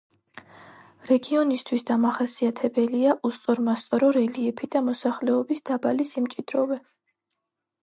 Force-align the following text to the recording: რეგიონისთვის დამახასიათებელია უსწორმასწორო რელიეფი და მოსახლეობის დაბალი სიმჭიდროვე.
რეგიონისთვის 1.09 1.85
დამახასიათებელია 1.89 3.13
უსწორმასწორო 3.31 4.11
რელიეფი 4.19 4.73
და 4.79 4.83
მოსახლეობის 4.89 5.65
დაბალი 5.71 6.11
სიმჭიდროვე. 6.15 6.83